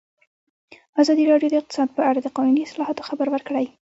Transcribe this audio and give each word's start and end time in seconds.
ازادي 1.01 1.23
راډیو 1.31 1.49
د 1.51 1.55
اقتصاد 1.61 1.89
په 1.97 2.01
اړه 2.09 2.19
د 2.21 2.27
قانوني 2.37 2.61
اصلاحاتو 2.63 3.07
خبر 3.09 3.27
ورکړی. 3.31 3.65